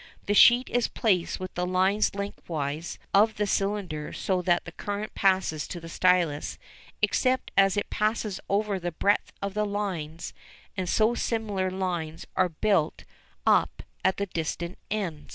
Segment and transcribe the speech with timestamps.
[0.25, 5.67] The sheet is placed with the lines lengthwise of the cylinder so that current passes
[5.67, 6.57] to the stylus
[7.03, 10.33] except as it passes over the breadth of the lines,
[10.75, 13.03] and so similar lines are built
[13.45, 15.29] up at the distant end.